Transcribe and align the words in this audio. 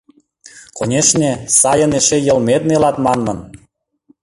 Конешне, 0.77 1.31
сайын, 1.59 1.91
эше 1.99 2.17
йылмет 2.23 2.63
нелат 2.69 2.95
манмын. 3.05 3.39